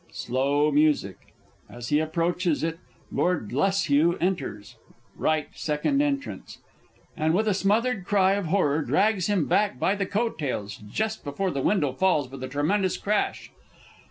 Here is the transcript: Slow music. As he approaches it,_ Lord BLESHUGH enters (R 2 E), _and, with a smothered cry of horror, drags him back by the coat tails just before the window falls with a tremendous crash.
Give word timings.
Slow 0.11 0.71
music. 0.71 1.35
As 1.69 1.89
he 1.89 1.99
approaches 1.99 2.63
it,_ 2.63 2.79
Lord 3.11 3.47
BLESHUGH 3.49 4.17
enters 4.19 4.77
(R 5.21 5.41
2 5.43 5.47
E), 5.47 5.47
_and, 5.77 7.33
with 7.33 7.47
a 7.47 7.53
smothered 7.53 8.03
cry 8.03 8.31
of 8.31 8.47
horror, 8.47 8.81
drags 8.81 9.27
him 9.27 9.45
back 9.45 9.77
by 9.77 9.93
the 9.93 10.07
coat 10.07 10.39
tails 10.39 10.77
just 10.91 11.23
before 11.23 11.51
the 11.51 11.61
window 11.61 11.93
falls 11.93 12.31
with 12.31 12.43
a 12.43 12.47
tremendous 12.47 12.97
crash. 12.97 13.51